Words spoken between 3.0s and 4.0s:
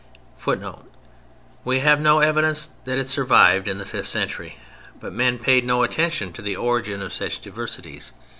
survived in the